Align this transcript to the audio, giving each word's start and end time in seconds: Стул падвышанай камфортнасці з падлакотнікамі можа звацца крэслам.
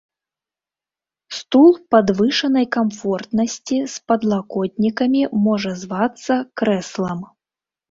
Стул 1.39 1.69
падвышанай 1.95 2.65
камфортнасці 2.77 3.77
з 3.97 4.09
падлакотнікамі 4.09 5.21
можа 5.47 5.77
звацца 5.85 6.33
крэслам. 6.65 7.19